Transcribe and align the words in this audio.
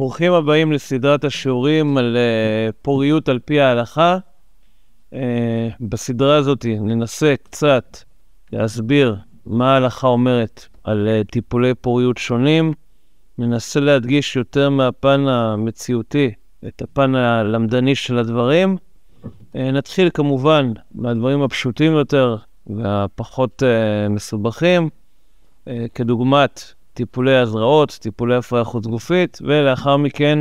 ברוכים 0.00 0.32
הבאים 0.32 0.72
לסדרת 0.72 1.24
השיעורים 1.24 1.98
על 1.98 2.16
uh, 2.16 2.72
פוריות 2.82 3.28
על 3.28 3.38
פי 3.38 3.60
ההלכה. 3.60 4.18
Uh, 5.10 5.16
בסדרה 5.80 6.36
הזאת 6.36 6.66
ננסה 6.80 7.34
קצת 7.42 7.98
להסביר 8.52 9.16
מה 9.46 9.74
ההלכה 9.74 10.06
אומרת 10.06 10.66
על 10.84 11.08
uh, 11.08 11.30
טיפולי 11.30 11.74
פוריות 11.74 12.18
שונים. 12.18 12.72
ננסה 13.38 13.80
להדגיש 13.80 14.36
יותר 14.36 14.70
מהפן 14.70 15.28
המציאותי 15.28 16.30
את 16.68 16.82
הפן 16.82 17.14
הלמדני 17.14 17.94
של 17.94 18.18
הדברים. 18.18 18.76
Uh, 19.24 19.58
נתחיל 19.58 20.10
כמובן 20.14 20.72
מהדברים 20.94 21.42
הפשוטים 21.42 21.92
יותר 21.92 22.36
והפחות 22.66 23.62
uh, 23.62 24.08
מסובכים, 24.08 24.88
כדוגמת 25.94 26.72
טיפולי 26.94 27.36
הזרעות, 27.36 27.98
טיפולי 28.00 28.36
הפריה 28.36 28.64
חוץ 28.64 28.86
גופית, 28.86 29.38
ולאחר 29.42 29.96
מכן 29.96 30.38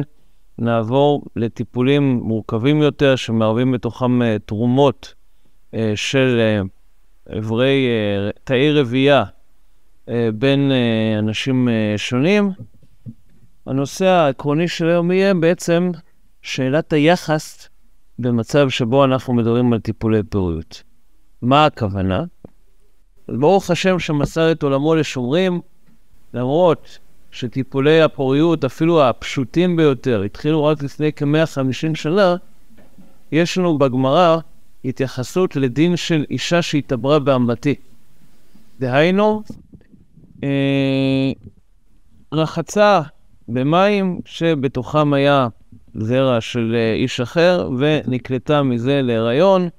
נעבור 0.58 1.24
לטיפולים 1.36 2.20
מורכבים 2.24 2.82
יותר, 2.82 3.16
שמערבים 3.16 3.72
בתוכם 3.72 4.22
uh, 4.22 4.26
תרומות 4.46 5.14
uh, 5.72 5.78
של 5.96 6.40
אברי, 7.38 7.88
uh, 7.88 8.40
תאי 8.44 8.72
רבייה 8.72 9.24
בין 10.34 10.72
אנשים 11.20 11.68
שונים. 11.98 12.52
הנושא 13.66 14.06
העקרוני 14.06 14.68
של 14.68 14.88
היום 14.90 15.12
יהיה 15.12 15.34
בעצם 15.34 15.92
שאלת 16.42 16.94
היחס 16.94 17.70
במצב 18.20 18.70
שבו 18.70 19.06
אנחנו 19.06 19.34
מדברים 19.34 19.74
על 19.74 19.80
טיפולי 19.80 20.24
פוריות. 20.24 20.84
מה 21.42 21.66
הכוונה? 21.66 22.24
ברוך 23.28 23.72
השם 23.72 24.00
שמסר 24.00 24.52
את 24.52 24.64
עולמו 24.64 24.96
לשומרים, 24.96 25.62
למרות 26.34 27.00
שטיפולי 27.32 28.02
הפוריות, 28.02 28.64
אפילו 28.64 29.04
הפשוטים 29.04 29.76
ביותר, 29.76 30.22
התחילו 30.22 30.64
רק 30.64 30.84
לפני 30.84 31.12
כ-150 31.16 31.96
שנה, 31.96 32.36
יש 33.32 33.58
לנו 33.58 33.78
בגמרא 33.78 34.38
התייחסות 34.86 35.56
לדין 35.56 35.96
של 35.96 36.26
אישה 36.30 36.62
שהתעברה 36.62 37.20
באמבטי. 37.20 37.76
דהיינו, 38.80 39.44
אה, 40.44 41.32
רחצה 42.34 43.02
במים 43.48 44.20
שבתוכם 44.26 45.14
היה 45.14 45.48
זרע 45.96 46.42
של 46.42 46.76
אה, 46.76 46.94
איש 46.94 47.20
אחר 47.20 47.70
ונקלטה 47.78 48.64
מזה 48.64 49.02
להיריון. 49.02 49.70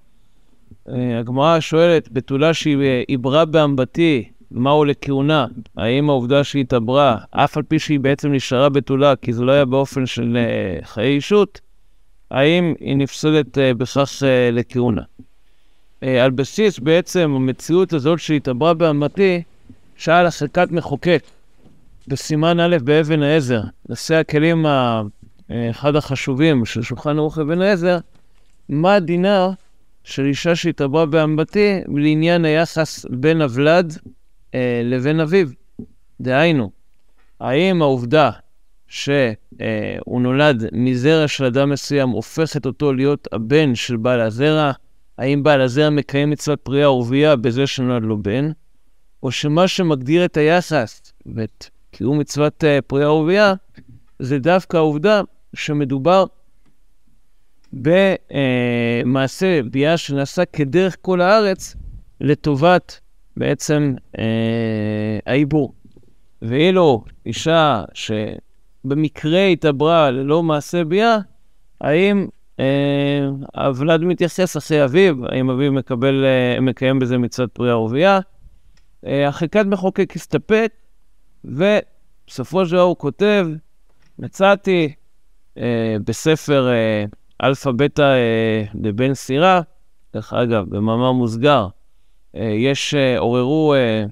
אה, 0.89 1.19
הגמרא 1.19 1.61
שואלת, 1.61 2.13
בתולה 2.13 2.55
שהיא 2.55 2.77
עיברה 3.09 3.45
באמבטי, 3.45 4.31
מהו 4.51 4.85
לכהונה? 4.85 5.47
האם 5.77 6.11
העובדה 6.11 6.45
שהיא 6.45 6.63
התעברה, 6.63 7.17
אף 7.31 7.57
על 7.57 7.63
פי 7.63 7.79
שהיא 7.79 8.01
בעצם 8.01 8.33
נשארה 8.33 8.69
בתולה, 8.69 9.17
כי 9.17 9.33
זה 9.33 9.45
לא 9.45 9.53
היה 9.53 9.65
באופן 9.65 10.07
של 10.07 10.37
uh, 10.37 10.85
חיי 10.85 11.15
אישות, 11.15 11.61
האם 12.31 12.75
היא 12.81 12.97
נפסלת 12.97 13.59
uh, 13.59 13.61
בכך 13.77 14.11
uh, 14.23 14.53
לכהונה? 14.53 15.03
Uh, 15.03 16.07
על 16.07 16.31
בסיס 16.31 16.79
בעצם 16.79 17.33
המציאות 17.37 17.93
הזאת 17.93 18.19
שהתעברה 18.19 18.75
באמתי, 18.75 19.43
שאל 19.97 20.27
החלקת 20.27 20.69
מחוקק 20.71 21.23
בסימן 22.09 22.61
א' 22.61 22.77
באבן 22.85 23.23
העזר, 23.23 23.63
נושא 23.89 24.15
הכלים, 24.15 24.67
ה... 24.67 25.03
אחד 25.71 25.97
החשובים 25.97 26.65
של 26.65 26.83
שולחן 26.83 27.19
ערוך 27.19 27.39
אבן 27.39 27.63
העזר, 27.63 27.99
מה 28.69 29.01
דינה 29.01 29.51
של 30.05 30.25
אישה 30.25 30.57
שהתעברה 30.57 31.07
באמבטי 31.07 31.81
לעניין 31.95 32.45
היחס 32.45 33.07
בין 33.11 33.43
הוולד 33.43 33.99
אה, 34.55 34.81
לבין 34.85 35.21
אביו. 35.21 35.49
דהיינו, 36.21 36.71
האם 37.41 37.83
העובדה 37.83 38.31
שהוא 38.89 39.35
אה, 39.61 39.99
נולד 40.21 40.65
מזרע 40.73 41.29
של 41.29 41.45
אדם 41.45 41.71
מסוים 41.71 42.09
הופכת 42.09 42.67
אותו 42.67 42.93
להיות 42.93 43.29
הבן 43.33 43.75
של 43.75 43.97
בעל 43.97 44.21
הזרע? 44.21 44.73
האם 45.19 45.43
בעל 45.43 45.61
הזרע 45.61 45.91
מקיים 45.91 46.31
מצוות 46.31 46.61
פריאה 46.63 46.93
ורבייה 46.93 47.37
בזה 47.37 47.67
שנולד 47.67 48.03
לו 48.03 48.23
בן? 48.23 48.51
או 49.23 49.31
שמה 49.31 49.69
שמגדיר 49.69 50.25
את 50.25 50.37
היחס 50.37 51.13
ואת 51.35 51.67
קיום 51.91 52.19
מצוות 52.19 52.65
אה, 52.65 52.79
פריאה 52.87 53.13
ורבייה 53.13 53.55
זה 54.19 54.39
דווקא 54.39 54.77
העובדה 54.77 55.23
שמדובר 55.55 56.25
במעשה 57.73 59.61
ביאה 59.71 59.97
שנעשה 59.97 60.45
כדרך 60.45 60.97
כל 61.01 61.21
הארץ 61.21 61.77
לטובת 62.21 63.01
בעצם 63.41 63.95
אה, 64.19 65.19
העיבור. 65.27 65.75
ואילו 66.43 67.05
אישה 67.27 67.85
שבמקרה 67.95 69.47
התעברה 69.47 70.11
ללא 70.11 70.43
מעשה 70.43 70.85
ביאה, 70.85 71.19
האם 71.81 72.27
אה, 72.61 73.29
הוולד 73.55 74.01
מתייחס 74.01 74.57
אחרי 74.57 74.85
אביו, 74.85 75.27
האם 75.27 75.51
אביו 75.51 75.73
מקבל, 75.73 76.25
אה, 76.25 76.61
מקיים 76.61 76.99
בזה 76.99 77.19
מצוות 77.19 77.53
פריאה 77.53 77.79
ורבייה. 77.79 78.21
אה, 79.07 79.29
החלקת 79.29 79.65
מחוקק 79.67 80.17
הסתפק, 80.17 80.73
ובסופו 81.45 82.67
של 82.67 82.73
דבר 82.73 82.81
הוא 82.81 82.97
כותב, 82.97 83.47
מצאתי 84.19 84.93
אה, 85.59 85.97
בספר 86.05 86.69
אה, 86.69 87.05
אלפא 87.43 87.71
בטא 87.71 88.03
אה, 88.03 88.65
לבן 88.75 89.15
סירא, 89.15 89.61
דרך 90.15 90.33
אגב, 90.33 90.65
במאמר 90.69 91.13
מוסגר, 91.13 91.69
יש, 92.35 92.95
אה, 92.95 93.19
עוררו 93.19 93.75
אה, 93.75 94.05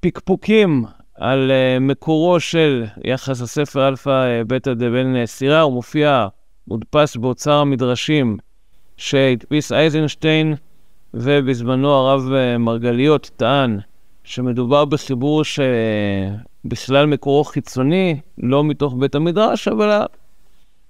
פקפוקים 0.00 0.84
על 1.14 1.50
מקורו 1.80 2.40
של 2.40 2.84
יחס 3.04 3.40
הספר 3.40 3.88
אלפא 3.88 4.42
בטא 4.46 4.74
דבן 4.74 5.26
סירא, 5.26 5.60
הוא 5.60 5.72
מופיע, 5.72 6.26
מודפס 6.68 7.16
באוצר 7.16 7.52
המדרשים 7.52 8.36
שהדפיס 8.96 9.72
אייזנשטיין, 9.72 10.54
ובזמנו 11.14 11.90
הרב 11.90 12.22
מרגליות 12.58 13.30
טען 13.36 13.78
שמדובר 14.24 14.84
בחיבור 14.84 15.42
שבכלל 15.44 17.06
מקורו 17.06 17.44
חיצוני, 17.44 18.20
לא 18.38 18.64
מתוך 18.64 18.94
בית 18.98 19.14
המדרש, 19.14 19.68
אבל 19.68 20.02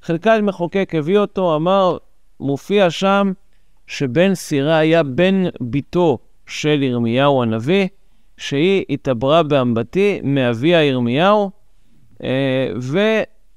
חלקה 0.02 0.40
מחוקק 0.40 0.94
הביא 0.98 1.18
אותו, 1.18 1.56
אמר, 1.56 1.96
מופיע 2.40 2.90
שם 2.90 3.32
שבן 3.92 4.34
סירה 4.34 4.78
היה 4.78 5.02
בן 5.02 5.44
ביתו 5.60 6.18
של 6.46 6.82
ירמיהו 6.82 7.42
הנביא, 7.42 7.86
שהיא 8.36 8.84
התעברה 8.90 9.42
באמבטי 9.42 10.20
מאביה 10.22 10.84
ירמיהו, 10.84 11.50
אה, 12.22 12.72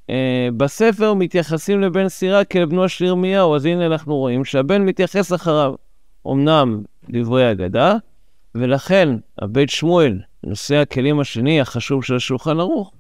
ובספר 0.10 1.14
מתייחסים 1.14 1.82
לבן 1.82 2.10
סירה 2.10 2.44
כאל 2.44 2.66
בנו 2.66 2.90
של 2.90 3.06
ירמיהו, 3.06 3.56
אז 3.56 3.66
הנה 3.66 3.86
אנחנו 3.86 4.16
רואים 4.16 4.46
שהבן 4.46 4.82
מתייחס 4.82 5.34
אחריו. 5.34 5.74
אמנם 6.28 6.82
דברי 7.10 7.52
אגדה, 7.52 7.96
ולכן 8.56 9.10
הבית 9.40 9.70
שמואל, 9.70 10.20
נושא 10.44 10.76
הכלים 10.76 11.20
השני 11.20 11.62
החשוב 11.62 12.04
של 12.04 12.16
השולחן 12.16 12.60
ערוך, 12.60 12.92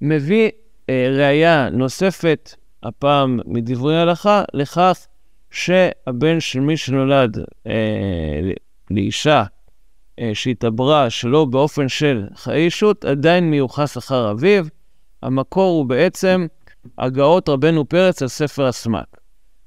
מביא 0.00 0.50
אה, 0.90 1.08
ראייה 1.18 1.68
נוספת, 1.70 2.54
הפעם 2.82 3.40
מדברי 3.46 4.00
הלכה, 4.00 4.42
לכך 4.54 5.06
שהבן 5.56 6.40
של 6.40 6.60
מי 6.60 6.76
שנולד 6.76 7.38
אה, 7.66 8.50
לאישה 8.90 9.44
אה, 10.18 10.30
שהתעברה 10.34 11.10
שלא 11.10 11.44
באופן 11.44 11.88
של 11.88 12.26
חיי 12.34 12.64
אישות, 12.64 13.04
עדיין 13.04 13.50
מיוחס 13.50 13.98
אחר 13.98 14.30
אביו. 14.30 14.64
המקור 15.22 15.78
הוא 15.78 15.86
בעצם 15.86 16.46
הגאות 16.98 17.48
רבנו 17.48 17.88
פרץ 17.88 18.22
על 18.22 18.28
ספר 18.28 18.66
הסמ"ק. 18.66 19.20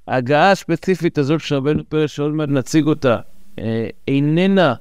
ההגעה 0.07 0.51
הספציפית 0.51 1.17
הזאת 1.17 1.41
של 1.41 1.55
רבנו 1.55 1.83
פרץ, 1.89 2.09
שעוד 2.09 2.31
מעט 2.31 2.49
נציג 2.49 2.87
אותה, 2.87 3.17
אה, 3.59 3.87
איננה 4.07 4.73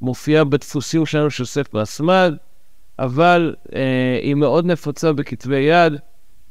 מופיעה 0.00 0.44
בדפוסים 0.44 1.06
שלנו 1.06 1.30
של 1.30 1.44
ספר 1.44 1.80
הסמ"ג, 1.80 2.30
אבל 2.98 3.54
אה, 3.74 4.20
היא 4.22 4.34
מאוד 4.34 4.66
נפוצה 4.66 5.12
בכתבי 5.12 5.60
יד. 5.60 5.92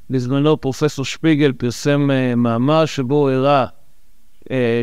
בזמנו 0.10 0.62
פרופסור 0.62 1.06
שפיגל 1.06 1.52
פרסם 1.52 2.12
אה, 2.12 2.36
מאמר 2.36 2.86
שבו 2.86 3.16
הוא 3.16 3.30
הראה 3.30 3.62
אה, 3.62 3.81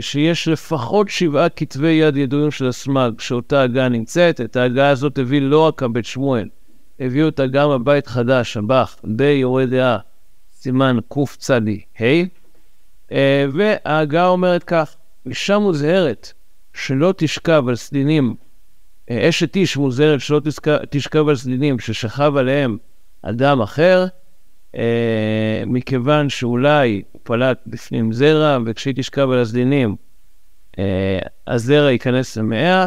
שיש 0.01 0.49
לפחות 0.49 1.09
שבעה 1.09 1.49
כתבי 1.49 1.89
יד 1.89 2.17
ידועים 2.17 2.51
של 2.51 2.69
הסמ"ג, 2.69 3.21
שאותה 3.21 3.63
הגה 3.63 3.89
נמצאת. 3.89 4.41
את 4.41 4.57
ההגה 4.57 4.89
הזאת 4.89 5.19
הביא 5.19 5.41
לא 5.41 5.67
רק 5.67 5.83
הבית 5.83 6.05
שמואל, 6.05 6.49
הביאו 7.01 7.27
אותה 7.27 7.47
גם 7.47 7.71
הבית 7.71 8.07
חדש, 8.07 8.57
הבח, 8.57 8.97
ביורה 9.05 9.67
דעה, 9.67 9.99
סימן 10.53 10.97
קצ"ה. 11.09 11.59
אה, 13.13 13.47
וההגה 13.53 14.29
אומרת 14.29 14.65
כך, 14.65 14.95
אישה 15.27 15.59
מוזהרת 15.59 16.33
שלא 16.75 17.15
תשכב 17.17 17.65
על 17.69 17.77
סדינים, 17.77 18.35
אה, 19.11 19.29
אשת 19.29 19.57
איש 19.57 19.77
מוזהרת 19.77 20.21
שלא 20.21 20.41
תשכב 20.91 21.29
על 21.29 21.37
סדינים 21.37 21.79
ששכב 21.79 22.37
עליהם 22.37 22.79
אדם 23.23 23.61
אחר, 23.61 24.07
אה, 24.77 25.63
מכיוון 25.67 26.29
שאולי 26.29 27.03
הוא 27.13 27.21
פלט 27.25 27.59
בפנים 27.67 28.13
זרע, 28.13 28.59
וכשהיא 28.67 28.95
תשכב 28.97 29.31
על 29.31 29.39
הסדינים, 29.39 29.97
אה, 30.79 31.19
הזרע 31.47 31.91
ייכנס 31.91 32.37
למאה, 32.37 32.87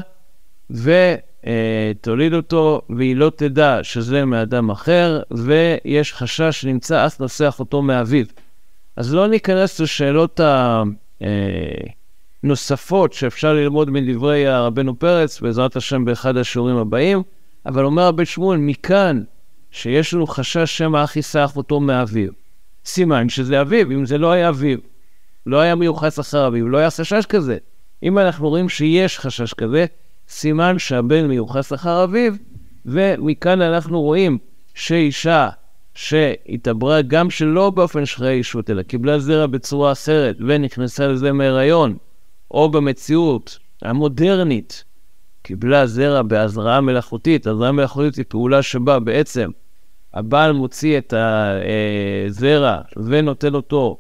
אה, 1.48 1.92
תוליד 2.02 2.34
אותו, 2.34 2.82
והיא 2.90 3.16
לא 3.16 3.32
תדע 3.36 3.80
שזה 3.84 4.26
מאדם 4.26 4.70
אחר, 4.70 5.22
ויש 5.32 6.14
חשש 6.14 6.62
שנמצא 6.62 7.06
אף 7.06 7.20
נוסח 7.20 7.60
אותו 7.60 7.82
מאביו. 7.82 8.26
אז 8.96 9.14
לא 9.14 9.28
ניכנס 9.28 9.80
לשאלות 9.80 10.40
הנוספות 12.44 13.14
שאפשר 13.14 13.54
ללמוד 13.54 13.90
מדברי 13.90 14.48
הרבנו 14.48 15.00
פרץ, 15.00 15.42
בעזרת 15.42 15.76
השם 15.76 16.06
באחד 16.06 16.38
השיעורים 16.38 16.78
הבאים, 16.78 17.24
אבל 17.66 17.86
אומר 17.86 18.04
הבן 18.04 18.26
שמואל, 18.26 18.58
מכאן 18.58 19.24
שיש 19.72 20.14
לנו 20.14 20.28
חשש 20.28 20.78
שמא 20.78 21.04
אח 21.04 21.16
יישא 21.16 21.46
אותו 21.56 21.80
מאביו, 21.80 22.32
סימן 22.86 23.30
שזה 23.30 23.62
אביו, 23.62 23.92
אם 23.92 24.06
זה 24.06 24.18
לא 24.18 24.32
היה 24.32 24.50
אביו, 24.50 24.78
לא 25.46 25.58
היה 25.58 25.76
מיוחס 25.76 26.20
אחר 26.20 26.48
אביו, 26.48 26.70
לא 26.70 26.78
היה 26.78 26.90
חשש 26.90 27.26
כזה. 27.26 27.58
אם 28.04 28.18
אנחנו 28.18 28.50
רואים 28.50 28.70
שיש 28.70 29.20
חשש 29.20 29.54
כזה, 29.54 29.86
סימן 30.30 30.80
שהבן 30.80 31.28
מיוחס 31.28 31.74
אחר 31.74 32.04
אביו, 32.04 32.34
ומכאן 32.86 33.62
אנחנו 33.62 34.02
רואים 34.02 34.38
שאישה 34.74 35.50
שהתעברה 35.96 37.02
גם 37.02 37.30
שלא 37.30 37.70
באופן 37.70 38.06
שחיי 38.06 38.38
אישות, 38.38 38.70
אלא 38.70 38.82
קיבלה 38.82 39.20
זרע 39.20 39.46
בצורה 39.46 39.92
אחרת 39.92 40.38
ונכנסה 40.48 41.08
לזה 41.08 41.32
מהיריון, 41.32 41.98
או 42.52 42.70
במציאות 42.70 43.60
המודרנית, 43.82 44.84
קיבלה 45.42 45.88
זרע 45.88 46.22
בהזרעה 46.22 46.82
מלאכותית. 46.82 47.48
הזרעה 47.48 47.72
מלאכותית 47.72 48.16
היא 48.16 48.26
פעולה 48.28 48.62
שבה 48.62 49.00
בעצם 49.00 49.50
הבעל 50.14 50.52
מוציא 50.52 50.98
את 50.98 51.14
הזרע 52.28 52.82
ונותן 52.98 53.56
אותו 53.56 53.98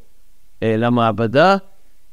אה, 0.63 0.77
למעבדה, 0.77 1.57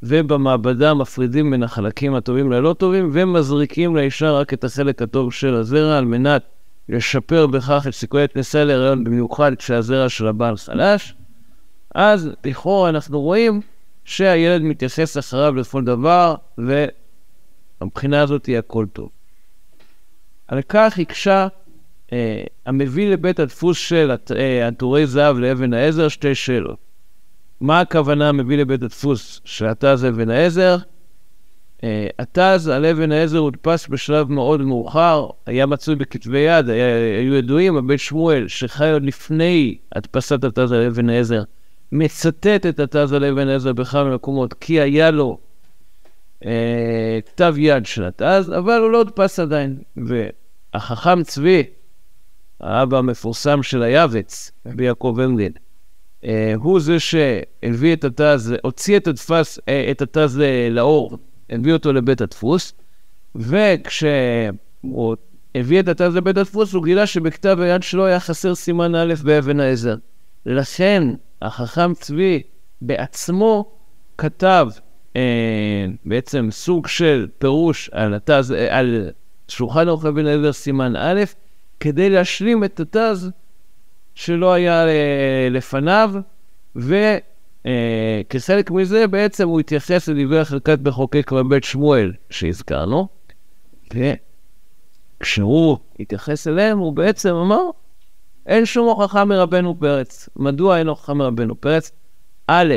ובמעבדה 0.02 0.94
מפרידים 0.94 1.50
בין 1.50 1.62
החלקים 1.62 2.14
הטובים 2.14 2.52
ללא 2.52 2.72
טובים, 2.72 3.10
ומזריקים 3.12 3.96
לאישה 3.96 4.30
רק 4.30 4.54
את 4.54 4.64
החלק 4.64 5.02
הטוב 5.02 5.32
של 5.32 5.54
הזרע 5.54 5.98
על 5.98 6.04
מנת 6.04 6.42
לשפר 6.88 7.46
בכך 7.46 7.84
את 7.88 7.94
סיכויי 7.94 8.24
הכניסה 8.24 8.64
להיריון, 8.64 9.04
במיוחד 9.04 9.54
כשהזרע 9.54 10.08
של 10.08 10.26
הבעל 10.26 10.56
חלש. 10.56 11.14
אז 11.94 12.30
לכאורה 12.44 12.88
אנחנו 12.88 13.20
רואים 13.20 13.60
שהילד 14.04 14.62
מתייחס 14.62 15.18
אחריו 15.18 15.54
לכל 15.54 15.84
דבר, 15.84 16.34
ומבחינה 16.58 18.20
הזאת 18.20 18.48
הכל 18.58 18.86
טוב. 18.92 19.17
על 20.48 20.60
כך 20.68 20.98
הקשה 20.98 21.48
אה, 22.12 22.42
המביא 22.66 23.12
לבית 23.12 23.40
הדפוס 23.40 23.78
של 23.78 24.10
אה, 24.36 24.68
עטורי 24.68 25.06
זהב 25.06 25.38
לאבן 25.38 25.72
העזר 25.72 26.08
שתי 26.08 26.34
שאלות. 26.34 26.78
מה 27.60 27.80
הכוונה 27.80 28.32
מביא 28.32 28.56
לבית 28.58 28.82
הדפוס 28.82 29.40
של 29.44 29.66
התז 29.66 30.04
אבן 30.08 30.30
העזר? 30.30 30.76
התז 32.18 32.68
על 32.68 32.86
אבן 32.86 33.12
העזר 33.12 33.38
הודפס 33.38 33.88
בשלב 33.88 34.30
מאוד 34.30 34.60
מאוחר, 34.60 35.28
היה 35.46 35.66
מצוי 35.66 35.94
בכתבי 35.94 36.38
יד, 36.38 36.70
היה, 36.70 37.18
היו 37.18 37.34
ידועים, 37.34 37.76
הבית 37.76 38.00
שמואל, 38.00 38.48
שחי 38.48 38.90
עוד 38.90 39.02
לפני 39.02 39.78
הדפסת 39.94 40.44
התז 40.44 40.72
על 40.72 40.82
אבן 40.82 41.10
העזר, 41.10 41.42
מצטט 41.92 42.66
את 42.68 42.80
התז 42.80 43.12
על 43.12 43.24
אבן 43.24 43.48
העזר 43.48 43.72
בכמה 43.72 44.14
מקומות, 44.14 44.54
כי 44.54 44.80
היה 44.80 45.10
לו 45.10 45.38
אה, 45.42 45.47
כתב 47.26 47.54
יד 47.56 47.86
של 47.86 48.04
התז, 48.04 48.52
אבל 48.58 48.80
הוא 48.80 48.90
לא 48.90 48.98
הודפס 48.98 49.38
עדיין. 49.40 49.78
והחכם 49.96 51.22
צבי, 51.22 51.62
האבא 52.60 52.98
המפורסם 52.98 53.62
של 53.62 53.82
היעבץ, 53.82 54.50
רבי 54.66 54.84
יעקב 54.84 55.16
אה, 56.24 56.54
הוא 56.56 56.80
זה 56.80 57.00
שהביא 57.00 57.92
את 57.92 58.04
התז, 58.04 58.54
הוציא 58.62 58.96
את, 58.96 59.06
הדפס, 59.06 59.58
אה, 59.68 59.90
את 59.90 60.02
התז 60.02 60.40
אה, 60.40 60.68
לאור, 60.70 61.18
הביא 61.50 61.72
אותו 61.72 61.92
לבית 61.92 62.20
הדפוס, 62.20 62.72
וכשהוא 63.34 65.16
הביא 65.54 65.80
את 65.80 65.88
התז 65.88 66.16
לבית 66.16 66.36
הדפוס, 66.36 66.72
הוא 66.72 66.84
גילה 66.84 67.06
שבכתב 67.06 67.58
היד 67.60 67.82
שלו 67.82 68.06
היה 68.06 68.20
חסר 68.20 68.54
סימן 68.54 68.94
א' 68.94 69.14
באבן 69.24 69.60
העזר. 69.60 69.96
לכן 70.46 71.02
החכם 71.42 71.94
צבי 71.94 72.42
בעצמו 72.82 73.72
כתב 74.18 74.68
אה, 74.74 74.87
בעצם 76.04 76.48
סוג 76.50 76.86
של 76.86 77.26
פירוש 77.38 77.90
על, 77.92 78.14
התז, 78.14 78.50
על 78.70 79.10
שולחן 79.48 79.88
עורך 79.88 80.04
אבן 80.04 80.26
העזר 80.26 80.52
סימן 80.52 80.96
א', 80.96 81.22
כדי 81.80 82.10
להשלים 82.10 82.64
את 82.64 82.80
התז 82.80 83.30
שלא 84.14 84.52
היה 84.52 84.86
אה, 84.88 85.48
לפניו, 85.50 86.10
וכחלק 86.76 88.70
מזה 88.70 89.06
בעצם 89.06 89.48
הוא 89.48 89.60
התייחס 89.60 90.08
לדברי 90.08 90.40
החלקת 90.40 90.78
מחוקק 90.84 91.32
בבית 91.32 91.64
שמואל 91.64 92.12
שהזכרנו, 92.30 93.08
וכשהוא 95.20 95.78
התייחס 96.00 96.48
אליהם 96.48 96.78
הוא 96.78 96.92
בעצם 96.92 97.34
אמר, 97.34 97.62
אין 98.46 98.66
שום 98.66 98.88
הוכחה 98.88 99.24
מרבנו 99.24 99.80
פרץ. 99.80 100.28
מדוע 100.36 100.78
אין 100.78 100.88
הוכחה 100.88 101.14
מרבנו 101.14 101.60
פרץ? 101.60 101.92
א', 102.46 102.74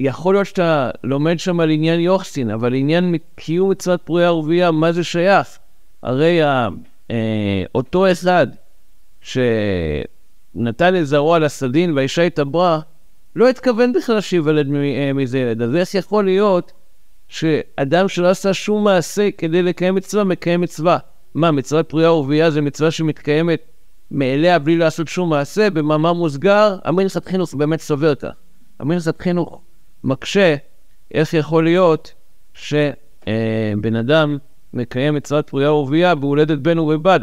יכול 0.00 0.34
להיות 0.34 0.46
שאתה 0.46 0.90
לומד 1.04 1.38
שם 1.38 1.60
על 1.60 1.70
עניין 1.70 2.00
יוחסין, 2.00 2.50
אבל 2.50 2.74
עניין 2.74 3.14
קיום 3.34 3.70
מצוות 3.70 4.02
פרויה 4.02 4.32
ורבייה, 4.32 4.70
מה 4.70 4.92
זה 4.92 5.04
שייך? 5.04 5.58
הרי 6.02 6.42
ה, 6.42 6.68
אה, 7.10 7.64
אותו 7.74 8.12
אחד 8.12 8.46
שנתן 9.20 10.96
את 10.96 11.06
זרוע 11.06 11.38
לסדין 11.38 11.92
והאישה 11.92 12.22
התעברה, 12.22 12.80
לא 13.36 13.48
התכוון 13.48 13.92
בכלל 13.92 14.20
שיוולד 14.20 14.74
אה, 14.74 15.12
מזה 15.12 15.38
ילד. 15.38 15.62
אז 15.62 15.76
איך 15.76 15.94
יכול 15.94 16.24
להיות 16.24 16.72
שאדם 17.28 18.08
שלא 18.08 18.28
עשה 18.28 18.54
שום 18.54 18.84
מעשה 18.84 19.28
כדי 19.38 19.62
לקיים 19.62 19.94
מצווה, 19.94 20.24
מקיים 20.24 20.60
מצווה? 20.60 20.98
מה, 21.34 21.50
מצוות 21.50 21.88
פריאה 21.88 22.14
ורבייה 22.14 22.50
זה 22.50 22.60
מצווה 22.60 22.90
שמתקיימת 22.90 23.62
מאליה 24.10 24.58
בלי 24.58 24.76
לעשות 24.76 25.08
שום 25.08 25.30
מעשה? 25.30 25.70
במאמר 25.70 26.12
מוסגר, 26.12 26.78
המנחת 26.84 27.28
חינוך 27.28 27.54
באמת 27.54 27.80
סובר 27.80 28.14
כך. 28.14 28.28
המנחת 28.80 29.22
חינוך 29.22 29.60
מקשה 30.04 30.56
איך 31.14 31.34
יכול 31.34 31.64
להיות 31.64 32.14
שבן 32.54 33.96
אדם 33.98 34.38
מקיים 34.74 35.14
מצוות 35.14 35.50
פריאה 35.50 35.74
ורבייה 35.74 36.14
בהולדת 36.14 36.58
בן 36.58 36.78
ובת, 36.78 37.20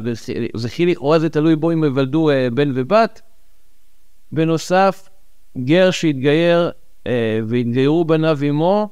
וכי 0.55 0.85
לכאורה 0.85 1.19
זה 1.19 1.29
תלוי 1.29 1.55
בו 1.55 1.71
אם 1.71 1.83
יוולדו 1.83 2.29
אה, 2.29 2.47
בן 2.53 2.71
ובת. 2.75 3.21
בנוסף, 4.31 5.09
גר 5.57 5.91
שהתגייר 5.91 6.71
אה, 7.07 7.39
והתגיירו 7.47 8.05
בניו 8.05 8.37
עמו, 8.41 8.89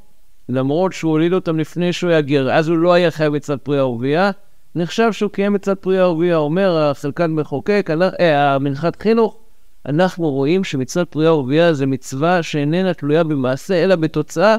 למרות 0.49 0.93
שהוא 0.93 1.11
הוליד 1.11 1.33
אותם 1.33 1.59
לפני 1.59 1.93
שהוא 1.93 2.09
היה 2.09 2.21
גר, 2.21 2.51
אז 2.51 2.67
הוא 2.67 2.77
לא 2.77 2.93
היה 2.93 3.11
חייב 3.11 3.33
מצוות 3.33 3.61
פריאה 3.61 3.87
ורבייה, 3.87 4.31
נחשב 4.75 5.11
שהוא 5.11 5.31
קיים 5.31 5.53
מצוות 5.53 5.81
פריאה 5.81 6.09
ורבייה. 6.09 6.37
אומר 6.37 6.77
החלקן 6.77 7.31
מחוקק, 7.31 7.89
אה, 8.19 8.55
המנחת 8.55 9.01
חינוך, 9.01 9.39
אנחנו 9.89 10.29
רואים 10.29 10.63
שמצוות 10.63 11.09
פריאה 11.09 11.35
ורבייה 11.35 11.73
זה 11.73 11.85
מצווה 11.85 12.43
שאיננה 12.43 12.93
תלויה 12.93 13.23
במעשה, 13.23 13.83
אלא 13.83 13.95
בתוצאה, 13.95 14.57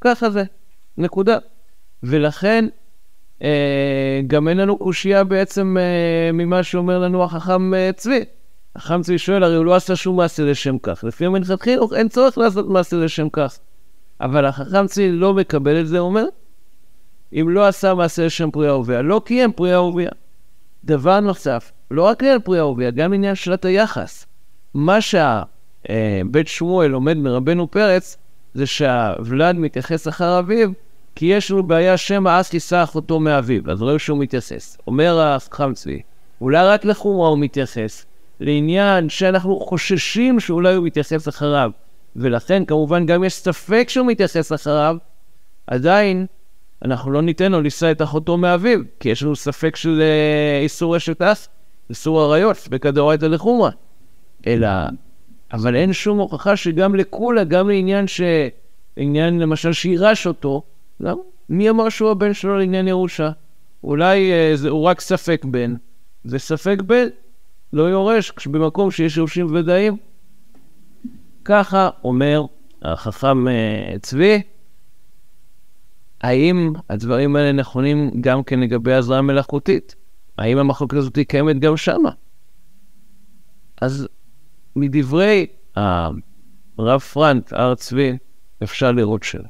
ככה 0.00 0.30
זה, 0.30 0.44
נקודה. 0.98 1.38
ולכן 2.02 2.64
אה, 3.42 4.20
גם 4.26 4.48
אין 4.48 4.56
לנו 4.56 4.78
קושייה 4.78 5.24
בעצם 5.24 5.76
אה, 5.80 6.32
ממה 6.32 6.62
שאומר 6.62 6.98
לנו 6.98 7.24
החכם 7.24 7.74
אה, 7.74 7.90
צבי. 7.96 8.24
החכם 8.76 9.02
צבי 9.02 9.18
שואל, 9.18 9.42
הרי 9.42 9.56
הוא 9.56 9.64
לא 9.64 9.74
עשה 9.74 9.96
שום 9.96 10.16
מעשה 10.16 10.42
לשם 10.42 10.78
כך. 10.78 11.04
לפי 11.04 11.26
המנחת 11.26 11.62
חינוך 11.62 11.92
אין 11.92 12.08
צורך 12.08 12.38
לעשות 12.38 12.68
מעשה 12.68 12.96
לשם 12.96 13.28
כך. 13.28 13.58
אבל 14.20 14.44
החכם 14.44 14.86
צבי 14.86 15.12
לא 15.12 15.34
מקבל 15.34 15.80
את 15.80 15.86
זה, 15.88 15.98
הוא 15.98 16.08
אומר, 16.08 16.24
אם 17.32 17.46
לא 17.48 17.66
עשה 17.66 17.94
מעשה 17.94 18.26
לשם 18.26 18.50
פריאה 18.50 18.76
ורבייה, 18.76 19.02
לא 19.02 19.22
קיים 19.24 19.52
פריאה 19.52 19.82
ורבייה. 19.82 20.10
דבר 20.84 21.20
נוסף, 21.20 21.72
לא 21.90 22.02
רק 22.02 22.22
לעניין 22.22 22.40
פריאה 22.40 22.66
ורבייה, 22.66 22.90
גם 22.90 23.12
עניין 23.12 23.34
שאלת 23.34 23.64
היחס. 23.64 24.26
מה 24.74 24.98
שהבית 25.00 26.48
שמואל 26.48 26.90
לומד 26.90 27.16
מרבנו 27.16 27.70
פרץ, 27.70 28.16
זה 28.54 28.66
שהוולד 28.66 29.56
מתייחס 29.56 30.08
אחר 30.08 30.38
אביו 30.38 30.70
כי 31.14 31.26
יש 31.26 31.50
לנו 31.50 31.62
בעיה 31.62 31.96
שמא 31.96 32.40
אס 32.40 32.50
תישא 32.50 32.82
אחותו 32.82 33.20
מאביו, 33.20 33.70
אז 33.70 33.82
רואים 33.82 33.98
שהוא 33.98 34.18
מתייחס. 34.18 34.78
אומר 34.86 35.20
החכם 35.20 35.74
צבי, 35.74 36.02
אולי 36.40 36.66
רק 36.66 36.84
לחומרה 36.84 37.28
הוא 37.28 37.38
מתייחס, 37.38 38.06
לעניין 38.40 39.08
שאנחנו 39.08 39.60
חוששים 39.60 40.40
שאולי 40.40 40.74
הוא 40.74 40.86
מתייחס 40.86 41.28
אחריו, 41.28 41.70
ולכן 42.16 42.64
כמובן 42.64 43.06
גם 43.06 43.24
יש 43.24 43.34
ספק 43.34 43.86
שהוא 43.88 44.06
מתייחס 44.06 44.52
אחריו, 44.52 44.96
עדיין 45.66 46.26
אנחנו 46.84 47.10
לא 47.10 47.22
ניתן 47.22 47.52
לו 47.52 47.60
לישא 47.60 47.90
את 47.90 48.02
אחותו 48.02 48.36
מאביו, 48.36 48.80
כי 49.00 49.08
יש 49.08 49.22
לנו 49.22 49.36
ספק 49.36 49.76
של 49.76 50.00
אה, 50.00 50.60
איסור 50.62 50.96
אשת 50.96 51.22
אס, 51.22 51.48
איסור 51.90 52.22
עריות, 52.22 52.68
בכדאורייתא 52.70 53.26
לחומרה. 53.26 53.70
אלא, 54.46 54.68
אבל 55.52 55.76
אין 55.76 55.92
שום 55.92 56.18
הוכחה 56.18 56.56
שגם 56.56 56.94
לכולה, 56.94 57.44
גם 57.44 57.68
לעניין 57.68 58.06
ש... 58.06 58.20
עניין 58.96 59.38
למשל 59.38 59.72
שירש 59.72 60.26
אותו, 60.26 60.62
למה? 61.00 61.20
מי 61.48 61.70
אמר 61.70 61.88
שהוא 61.88 62.10
הבן 62.10 62.34
שלו 62.34 62.58
לעניין 62.58 62.88
ירושה? 62.88 63.30
אולי 63.84 64.32
אה, 64.32 64.56
זה, 64.56 64.68
הוא 64.68 64.84
רק 64.84 65.00
ספק 65.00 65.44
בן, 65.44 65.74
וספק 66.24 66.78
בן 66.86 67.06
לא 67.72 67.82
יורש 67.82 68.32
במקום 68.46 68.90
שיש 68.90 69.16
יורשים 69.16 69.54
ודאים. 69.54 69.96
ככה 71.44 71.90
אומר 72.04 72.42
החכם 72.82 73.48
אה, 73.48 73.94
צבי, 74.02 74.42
האם 76.20 76.72
הדברים 76.90 77.36
האלה 77.36 77.52
נכונים 77.52 78.10
גם 78.20 78.42
כן 78.42 78.60
לגבי 78.60 78.92
הזרעה 78.92 79.22
מלאכותית? 79.22 79.94
האם 80.38 80.58
המחלוקת 80.58 80.96
הזאת 80.96 81.18
קיימת 81.28 81.58
גם 81.58 81.76
שמה? 81.76 82.10
אז 83.80 84.08
מדברי 84.80 85.46
הרב 85.76 87.00
פרנק, 87.00 87.52
הר 87.52 87.74
צבי, 87.74 88.12
אפשר 88.62 88.92
לראות 88.92 89.22
שלא. 89.22 89.48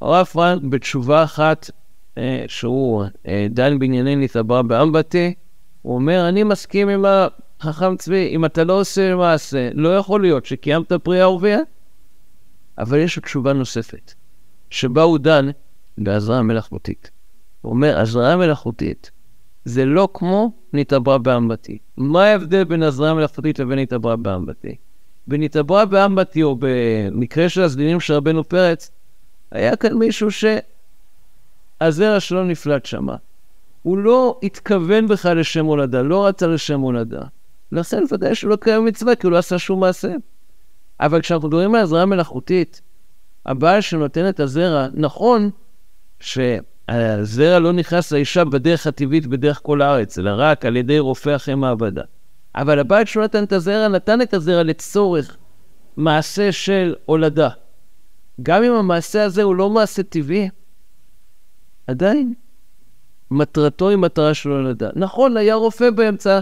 הרב 0.00 0.26
פרנק 0.26 0.62
בתשובה 0.62 1.24
אחת, 1.24 1.70
אה, 2.18 2.44
שהוא 2.48 3.04
אה, 3.26 3.46
דן 3.50 3.78
בענייני 3.78 4.16
נתעברה 4.16 4.62
באמבטי, 4.62 5.34
הוא 5.82 5.94
אומר, 5.94 6.28
אני 6.28 6.42
מסכים 6.42 6.88
עם 6.88 7.04
החכם 7.60 7.96
צבי, 7.96 8.28
אם 8.28 8.44
אתה 8.44 8.64
לא 8.64 8.80
עושה 8.80 9.14
מעשה, 9.14 9.70
לא 9.74 9.96
יכול 9.96 10.22
להיות 10.22 10.46
שקיימת 10.46 10.92
פרי 10.92 11.24
ורבייה. 11.24 11.60
אבל 12.78 12.98
יש 12.98 13.16
לו 13.16 13.22
תשובה 13.22 13.52
נוספת, 13.52 14.14
שבה 14.70 15.02
הוא 15.02 15.18
דן 15.18 15.50
בהזרעה 15.98 16.42
מלאכותית. 16.42 17.10
הוא 17.60 17.72
אומר, 17.72 17.98
הזרעה 17.98 18.36
מלאכותית 18.36 19.10
זה 19.64 19.84
לא 19.84 20.08
כמו 20.14 20.52
נתעברה 20.72 21.18
באמבטי. 21.18 21.78
מה 21.96 22.24
ההבדל 22.24 22.64
בין 22.64 22.82
הזרעה 22.82 23.14
מלאכותית 23.14 23.58
לבין 23.58 23.78
נתעברה 23.78 24.16
באמבטי? 24.16 24.76
בנתעברה 25.26 25.84
באמבטי, 25.84 26.42
או 26.42 26.56
במקרה 26.58 27.48
של 27.48 27.62
הסדינים 27.62 28.00
של 28.00 28.14
רבנו 28.14 28.44
פרץ, 28.44 28.90
היה 29.50 29.76
כאן 29.76 29.94
מישהו 29.94 30.28
שהזרע 31.80 32.20
שלו 32.20 32.44
נפלט 32.44 32.86
שמה. 32.86 33.16
הוא 33.82 33.98
לא 33.98 34.40
התכוון 34.42 35.08
בכלל 35.08 35.40
לשם 35.40 35.64
הולדה, 35.64 36.02
לא 36.02 36.26
רצה 36.26 36.46
לשם 36.46 36.80
הולדה. 36.80 37.22
לכן 37.72 38.02
ודאי 38.12 38.34
שהוא 38.34 38.50
לא 38.50 38.56
קיים 38.56 38.84
מצווה, 38.84 39.16
כי 39.16 39.26
הוא 39.26 39.32
לא 39.32 39.38
עשה 39.38 39.58
שום 39.58 39.80
מעשה. 39.80 40.14
אבל 41.00 41.20
כשאנחנו 41.20 41.48
מדברים 41.48 41.74
על 41.74 41.80
הזרעה 41.80 42.06
מלאכותית, 42.06 42.82
הבעל 43.46 43.80
שנותן 43.80 44.28
את 44.28 44.40
הזרע, 44.40 44.86
נכון 44.94 45.50
שהזרע 46.90 47.58
לא 47.58 47.72
נכנס 47.72 48.12
לאישה 48.12 48.44
בדרך 48.44 48.86
הטבעית, 48.86 49.26
בדרך 49.26 49.60
כל 49.62 49.82
הארץ, 49.82 50.18
אלא 50.18 50.30
רק 50.34 50.64
על 50.64 50.76
ידי 50.76 50.98
רופא 50.98 51.36
אחרי 51.36 51.54
מעבדה. 51.54 52.02
אבל 52.54 52.78
הבעל 52.78 53.04
שנותן 53.04 53.44
את 53.44 53.52
הזרע, 53.52 53.88
נתן 53.88 54.22
את 54.22 54.34
הזרע 54.34 54.62
לצורך 54.62 55.36
מעשה 55.96 56.52
של 56.52 56.94
הולדה. 57.04 57.48
גם 58.42 58.62
אם 58.62 58.72
המעשה 58.72 59.24
הזה 59.24 59.42
הוא 59.42 59.54
לא 59.54 59.70
מעשה 59.70 60.02
טבעי, 60.02 60.48
עדיין 61.86 62.34
מטרתו 63.30 63.88
היא 63.88 63.96
מטרה 63.96 64.34
של 64.34 64.50
הולדה. 64.50 64.88
נכון, 64.96 65.36
היה 65.36 65.54
רופא 65.54 65.90
באמצע 65.90 66.40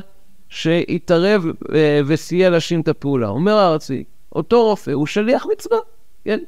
שהתערב 0.48 1.44
אה, 1.74 2.00
וסייע 2.06 2.50
להשלים 2.50 2.80
את 2.80 2.88
הפעולה. 2.88 3.28
אומר 3.28 3.52
הארצי, 3.52 4.04
אותו 4.32 4.64
רופא 4.64 4.90
הוא 4.90 5.06
שליח 5.06 5.46
מצווה, 5.52 5.78
כן? 6.24 6.38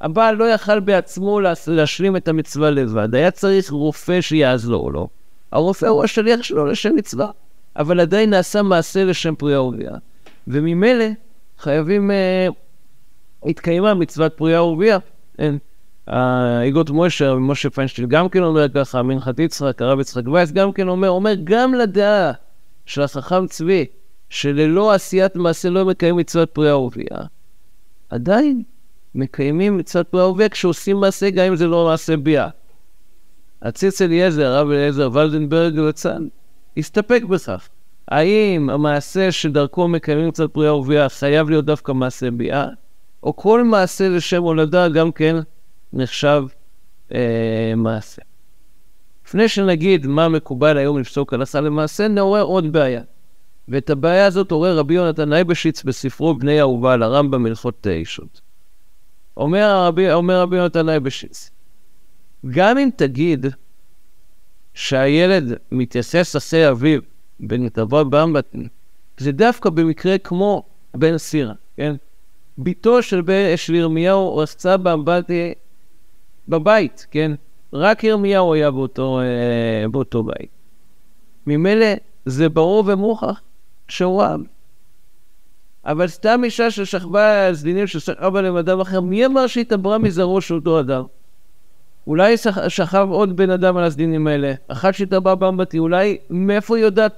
הבעל 0.00 0.34
לא 0.34 0.44
יכל 0.44 0.80
בעצמו 0.80 1.40
להשלים 1.66 2.16
את 2.16 2.28
המצווה 2.28 2.70
לבד, 2.70 3.14
היה 3.14 3.30
צריך 3.30 3.70
רופא 3.70 4.20
שיעזור 4.20 4.92
לו. 4.92 5.08
הרופא 5.52 5.86
הוא 5.86 6.04
השליח 6.04 6.42
שלו 6.42 6.66
לשם 6.66 6.96
מצווה, 6.96 7.30
אבל 7.76 8.00
עדיין 8.00 8.30
נעשה 8.30 8.62
מעשה 8.62 9.04
לשם 9.04 9.34
פרי 9.34 9.56
ורבייה. 9.56 9.96
וממילא 10.48 11.04
חייבים, 11.58 12.10
אה, 12.10 12.48
התקיימה 13.44 13.94
מצוות 13.94 14.32
פרי 14.36 14.58
ורבייה. 14.58 14.98
כן? 15.36 15.54
איגוד 16.62 16.90
מוישה, 16.90 17.34
משה 17.34 17.70
פיינשטיין 17.70 18.08
גם 18.08 18.28
כן 18.28 18.42
אומר 18.42 18.68
ככה, 18.68 19.02
מנחת 19.02 19.38
יצחק, 19.38 19.82
הרב 19.82 20.00
יצחק 20.00 20.28
וייס 20.28 20.52
גם 20.52 20.72
כן 20.72 20.88
אומר, 20.88 21.10
אומר 21.10 21.34
גם 21.44 21.74
לדעה 21.74 22.32
של 22.86 23.02
החכם 23.02 23.46
צבי, 23.46 23.86
שללא 24.28 24.92
עשיית 24.92 25.36
מעשה 25.36 25.70
לא 25.70 25.84
מקיים 25.84 26.16
מצוות 26.16 26.50
פרי 26.50 26.72
ורבייה, 26.72 27.18
עדיין 28.10 28.62
מקיימים 29.16 29.80
פרי 30.10 30.22
ורבייה 30.22 30.48
כשעושים 30.48 30.96
מעשה, 30.96 31.30
גם 31.30 31.44
אם 31.44 31.56
זה 31.56 31.66
לא 31.66 31.86
מעשה 31.86 32.16
ביאה. 32.16 32.48
הציץ 33.62 34.02
אליעזר, 34.02 34.46
הרב 34.46 34.70
אליעזר 34.70 35.10
ולדנברג 35.12 35.78
וצאן, 35.78 36.28
הסתפק 36.76 37.22
בכך. 37.22 37.68
האם 38.08 38.70
המעשה 38.70 39.32
שדרכו 39.32 39.88
מקיימים 39.88 40.28
מצוות 40.28 40.54
פרי 40.54 40.70
ורבייה 40.70 41.08
חייב 41.08 41.50
להיות 41.50 41.64
דווקא 41.64 41.92
מעשה 41.92 42.30
ביאה, 42.30 42.68
או 43.22 43.36
כל 43.36 43.64
מעשה 43.64 44.08
לשם 44.08 44.42
הולדה 44.42 44.88
גם 44.88 45.12
כן 45.12 45.36
נחשב 45.92 46.44
אה, 47.14 47.72
מעשה. 47.76 48.22
לפני 49.26 49.48
שנגיד 49.48 50.06
מה 50.06 50.28
מקובל 50.28 50.78
היום 50.78 50.98
לפסוק 50.98 51.34
הלכה 51.34 51.60
למעשה, 51.60 52.08
נעורר 52.08 52.42
עוד 52.42 52.72
בעיה. 52.72 53.02
ואת 53.68 53.90
הבעיה 53.90 54.26
הזאת 54.26 54.50
עורר 54.50 54.78
רבי 54.78 54.94
יונתן 54.94 55.32
אייבשיץ 55.32 55.82
בספרו 55.82 56.34
בני 56.34 56.60
אהובה 56.60 56.92
על 56.92 57.02
הרמב"ם 57.02 57.46
הלכות 57.46 57.86
אישות. 57.86 58.45
אומר 59.36 59.84
רבי, 59.86 60.02
יונתן 60.56 60.88
אייבשיץ, 60.88 61.50
גם 62.50 62.78
אם 62.78 62.88
תגיד 62.96 63.46
שהילד 64.74 65.44
מתייסס 65.72 66.36
אחרי 66.36 66.70
אביו 66.70 67.00
בנתבוע 67.40 68.04
באמבטין, 68.04 68.68
זה 69.18 69.32
דווקא 69.32 69.70
במקרה 69.70 70.18
כמו 70.18 70.62
בן 70.94 71.18
סירה, 71.18 71.54
כן? 71.76 71.94
בתו 72.58 73.02
של, 73.02 73.22
של 73.56 73.74
ירמיהו 73.74 74.36
רצה 74.36 74.76
באמבטי 74.76 75.52
בבית, 76.48 77.06
כן? 77.10 77.32
רק 77.72 78.04
ירמיהו 78.04 78.54
היה 78.54 78.70
באותו, 78.70 79.20
אה, 79.20 79.88
באותו 79.88 80.22
בית. 80.22 80.50
ממילא 81.46 81.86
זה 82.26 82.48
ברור 82.48 82.84
ומוכח 82.86 83.40
שהוא 83.88 84.22
רב. 84.22 84.40
אבל 85.86 86.08
סתם 86.08 86.40
אישה 86.44 86.70
ששכבה 86.70 87.50
סדינים 87.52 87.86
ששכבה 87.86 88.42
להם 88.42 88.56
אדם 88.56 88.80
אחר, 88.80 89.00
מי 89.00 89.26
אמר 89.26 89.46
שהתעברה 89.46 89.98
מזרעו 89.98 90.40
של 90.40 90.54
אותו 90.54 90.80
אדם? 90.80 91.04
אולי 92.06 92.34
שכב 92.68 93.08
עוד 93.10 93.36
בן 93.36 93.50
אדם 93.50 93.76
על 93.76 93.84
הסדינים 93.84 94.26
האלה, 94.26 94.54
אחת 94.68 94.94
שהתעברה 94.94 95.34
באמבטי, 95.34 95.78
אולי 95.78 96.18
מאיפה 96.30 96.76
היא 96.76 96.84
יודעת 96.84 97.12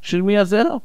של 0.00 0.22
מי 0.22 0.38
הזרע? 0.38 0.76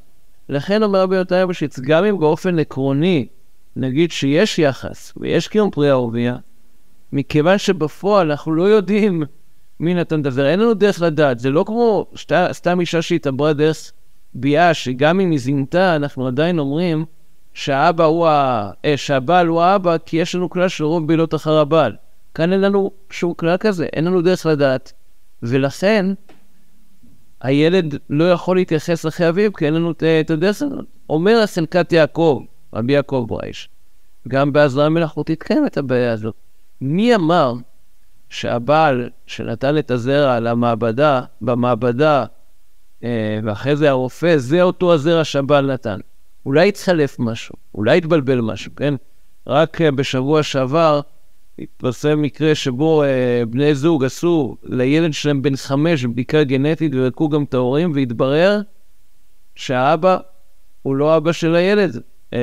לכן 0.50 0.84
אומר 0.84 1.02
רבי 1.02 1.16
יונתן 1.16 1.36
אבשיץ, 1.36 1.80
גם 1.80 2.06
אם 2.06 2.20
באופן 2.20 2.60
עקרוני 2.60 3.28
נגיד 3.76 4.12
שיש 4.12 4.60
יחס 4.60 5.14
ויש 5.18 5.48
קיום 5.48 5.72
פרי 5.72 5.90
ערבייה, 5.90 6.36
מכיוון 7.14 7.58
שבפועל 7.58 8.32
אנחנו 8.32 8.54
לא 8.54 8.64
יודעים 8.64 9.24
מי 9.80 9.94
נתן 9.94 10.22
את 10.22 10.26
הזרע, 10.26 10.50
אין 10.50 10.60
לנו 10.60 10.74
דרך 10.74 11.02
לדעת, 11.02 11.40
זה 11.40 11.50
לא 11.50 11.64
כמו 11.68 12.06
שת, 12.16 12.34
סתם 12.52 12.80
אישה 12.80 13.02
שהתעברה 13.02 13.54
דרך 13.54 13.92
ביאה, 14.34 14.74
שגם 14.74 15.20
אם 15.20 15.32
היא 15.32 15.40
זינתה, 15.40 15.96
אנחנו 15.96 16.28
עדיין 16.28 16.60
אומרים 16.60 17.06
שהאבא 17.56 18.04
הוא 18.04 18.28
ה... 18.28 18.72
אה, 18.86 18.98
שהבעל 18.98 19.48
הוא 19.48 19.62
האבא, 19.62 19.98
כי 20.06 20.18
יש 20.18 20.36
לנו 20.36 20.50
כלל 20.50 20.68
של 20.68 20.84
רוב 20.84 21.08
בעילות 21.08 21.36
אחר 21.36 21.58
הבעל. 21.58 21.96
כאן 22.34 22.54
אין 22.54 22.62
לנו 22.62 22.92
שום 23.10 23.34
כלל 23.34 23.58
כזה, 23.58 23.86
אין 23.94 24.06
לנו 24.06 24.22
דרך 24.22 24.46
לדעת. 24.46 24.94
ולכן, 25.44 26.06
הילד 27.42 27.96
לא 28.10 28.32
יכול 28.32 28.58
להתייחס 28.58 29.06
אחרי 29.06 29.30
אביו, 29.30 29.54
כי 29.54 29.66
אין 29.66 29.74
לנו 29.74 29.92
את 29.92 30.30
הדרך 30.30 30.62
הזאת. 30.62 30.86
אומר 31.10 31.40
הסנקת 31.44 31.92
יעקב, 31.92 32.44
רבי 32.74 32.94
יעקב 32.94 33.26
ברייש, 33.28 33.70
גם 34.28 34.54
בהזרעה 34.54 34.90
מלאכותית 34.90 35.44
קיימת 35.44 35.78
הבעיה 35.78 36.12
הזאת. 36.12 36.36
מי 36.82 37.16
אמר 37.16 37.54
שהבעל 38.30 39.10
שנתן 39.28 39.78
את 39.78 39.92
הזרע 39.92 40.40
למעבדה, 40.40 41.22
במעבדה, 41.42 42.26
אה, 43.04 43.40
ואחרי 43.44 43.76
זה 43.76 43.90
הרופא, 43.90 44.38
זה 44.38 44.62
אותו 44.62 44.94
הזרע 44.94 45.24
שהבעל 45.24 45.74
נתן. 45.74 46.00
אולי 46.46 46.68
התחלף 46.68 47.20
משהו, 47.20 47.56
אולי 47.76 47.98
התבלבל 47.98 48.42
משהו, 48.42 48.72
כן? 48.76 48.94
רק 49.48 49.82
אה, 49.82 49.92
בשבוע 49.92 50.44
שעבר 50.44 51.02
התפרסם 51.60 52.22
מקרה 52.22 52.56
שבו 52.56 53.04
אה, 53.04 53.44
בני 53.50 53.76
זוג 53.76 54.04
עשו 54.04 54.58
לילד 54.64 55.14
שלהם 55.14 55.42
בן 55.42 55.56
חמש 55.56 56.06
בדיקה 56.06 56.44
גנטית 56.44 56.92
ובדקו 56.96 57.30
גם 57.30 57.44
את 57.44 57.54
ההורים, 57.54 57.92
והתברר 57.96 58.62
שהאבא 59.56 60.18
הוא 60.82 60.96
לא 60.96 61.18
אבא 61.18 61.32
של 61.32 61.56
הילד, 61.56 62.02
אה, 62.34 62.40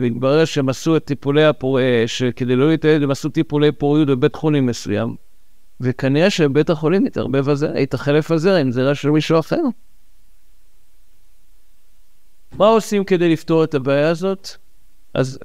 והתברר 0.00 0.44
שהם 0.44 0.68
עשו 0.68 0.96
את 0.96 1.04
טיפולי 1.04 1.44
הפוריות, 1.44 1.88
אה, 1.88 2.04
שכדי 2.06 2.56
לא 2.56 2.68
להתעלד 2.68 3.02
הם 3.02 3.10
עשו 3.10 3.28
טיפולי 3.28 3.72
פוריות 3.72 4.08
בבית 4.08 4.34
חולים 4.34 4.66
מסוים, 4.66 5.14
וכנראה 5.80 6.30
שבית 6.30 6.70
החולים 6.70 7.06
התערבב 7.06 7.48
הזרע, 7.48 7.78
התחלף 7.78 8.30
הזרע 8.30 8.58
עם 8.58 8.72
זרע 8.72 8.94
של 8.94 9.10
מישהו 9.10 9.38
אחר. 9.38 9.62
מה 12.60 12.66
עושים 12.66 13.04
כדי 13.04 13.28
לפתור 13.28 13.64
את 13.64 13.74
הבעיה 13.74 14.08
הזאת? 14.08 14.48
אז 15.14 15.38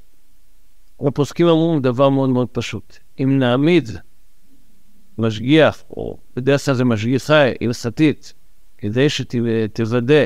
הפוסקים 1.07 1.47
אמרו 1.47 1.79
דבר 1.79 2.09
מאוד 2.09 2.29
מאוד 2.29 2.47
פשוט. 2.51 2.97
אם 3.19 3.39
נעמיד 3.39 3.89
משגיח, 5.17 5.83
או 5.89 6.17
בדרך 6.35 6.65
כלל 6.65 6.73
זה 6.73 6.85
משגיחה 6.85 7.43
הלכתית, 7.61 8.33
כדי 8.77 9.09
שתוודא 9.09 10.23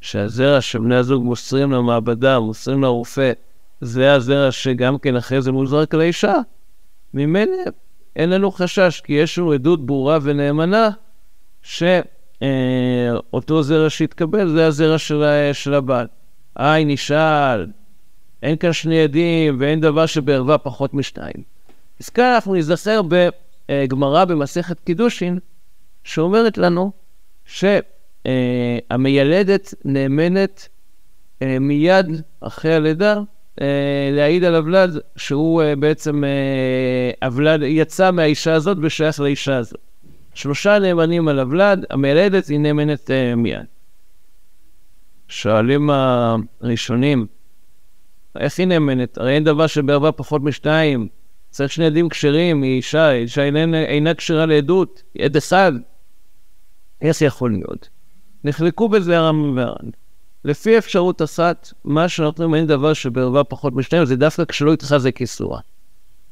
שהזרע 0.00 0.60
שבני 0.60 0.96
הזוג 0.96 1.24
מוסרים 1.24 1.72
למעבדה, 1.72 2.40
מוסרים 2.40 2.82
לרופא, 2.82 3.32
זה 3.80 4.12
הזרע 4.12 4.52
שגם 4.52 4.98
כן 4.98 5.16
אחרי 5.16 5.42
זה 5.42 5.52
מוזרק 5.52 5.94
לאישה, 5.94 6.34
ממילא 7.14 7.52
אין 8.16 8.30
לנו 8.30 8.50
חשש, 8.50 9.00
כי 9.04 9.12
יש 9.12 9.38
לנו 9.38 9.52
עדות 9.52 9.86
ברורה 9.86 10.18
ונאמנה 10.22 10.90
שאותו 11.62 13.62
זרע 13.62 13.90
שהתקבל 13.90 14.48
זה 14.48 14.66
הזרע 14.66 14.98
של, 14.98 15.24
של 15.52 15.74
הבעל. 15.74 16.06
היי, 16.56 16.84
נשאל, 16.84 17.66
אין 18.42 18.56
כאן 18.56 18.72
שני 18.72 19.02
עדים 19.02 19.56
ואין 19.60 19.80
דבר 19.80 20.06
שבערווה 20.06 20.58
פחות 20.58 20.94
משניים. 20.94 21.42
אז 22.00 22.08
כאן 22.08 22.32
אנחנו 22.34 22.54
נזכר 22.54 23.00
אה, 23.70 23.86
גמרא 23.88 24.24
במסכת 24.24 24.80
קידושין, 24.80 25.38
שאומרת 26.04 26.58
לנו 26.58 26.92
שהמיילדת 28.24 29.74
נאמנת 29.84 30.68
אה, 31.42 31.58
מיד 31.58 32.06
אחרי 32.40 32.74
הלידה 32.74 33.20
אה, 33.60 34.10
להעיד 34.12 34.44
על 34.44 34.54
הוולד 34.54 34.98
שהוא 35.16 35.62
אה, 35.62 35.76
בעצם 35.76 36.24
הוולד 37.22 37.62
יצא 37.62 38.10
מהאישה 38.10 38.54
הזאת 38.54 38.78
ושייך 38.80 39.20
לאישה 39.20 39.56
הזאת. 39.56 39.80
שלושה 40.34 40.78
נאמנים 40.78 41.28
על 41.28 41.38
הוולד, 41.38 41.84
המיילדת 41.90 42.46
היא 42.46 42.60
נאמנת 42.60 43.10
מיד. 43.36 43.64
שואלים 45.32 45.90
הראשונים, 46.60 47.26
איך 48.38 48.58
היא 48.58 48.66
נאמנת? 48.66 49.18
הרי 49.18 49.34
אין 49.34 49.44
דבר 49.44 49.66
שבערבה 49.66 50.12
פחות 50.12 50.42
משניים. 50.42 51.08
צריך 51.50 51.72
שני 51.72 51.86
עדים 51.86 52.08
כשרים, 52.08 52.62
היא 52.62 52.76
אישה, 52.76 53.12
אישה 53.12 53.42
אינה, 53.44 54.14
כשרה 54.14 54.46
לעדות, 54.46 55.02
עד 55.18 55.36
אחד. 55.36 55.72
איך 57.00 57.16
זה 57.16 57.26
יכול 57.26 57.52
להיות? 57.52 57.88
נחלקו 58.44 58.88
בזה 58.88 59.18
הרמב"ם 59.18 59.56
והר"ן. 59.56 59.90
לפי 60.44 60.78
אפשרות 60.78 61.22
אחת, 61.22 61.72
מה 61.84 62.08
שאנחנו 62.08 62.44
אומרים, 62.44 62.60
אין 62.60 62.68
דבר 62.68 62.92
שבערבה 62.92 63.44
פחות 63.44 63.72
משניים, 63.74 64.04
זה 64.04 64.16
דווקא 64.16 64.44
כשלא 64.44 64.72
התחזק 64.72 65.20
איסורה. 65.20 65.60